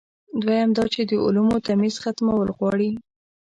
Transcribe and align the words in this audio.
دویم 0.41 0.69
دا 0.77 0.85
چې 0.93 1.01
د 1.09 1.11
علومو 1.25 1.57
تمیز 1.67 1.95
ختمول 2.03 2.47
غواړي. 2.57 2.91